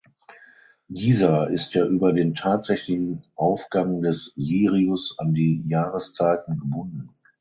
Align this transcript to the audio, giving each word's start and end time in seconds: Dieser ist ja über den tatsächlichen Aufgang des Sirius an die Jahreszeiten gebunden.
Dieser 0.87 1.51
ist 1.51 1.75
ja 1.75 1.85
über 1.85 2.11
den 2.11 2.33
tatsächlichen 2.33 3.23
Aufgang 3.35 4.01
des 4.01 4.33
Sirius 4.35 5.13
an 5.19 5.35
die 5.35 5.61
Jahreszeiten 5.67 6.57
gebunden. 6.57 7.11